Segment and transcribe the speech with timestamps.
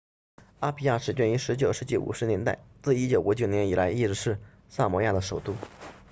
[0.61, 5.53] 阿皮亚始建于19世纪50年代自1959年以来一直是萨摩亚的首都